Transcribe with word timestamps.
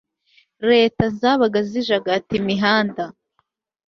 leta 0.69 1.03
zabaga 1.19 1.59
zijagata 1.69 2.31
imihanda 2.39 3.03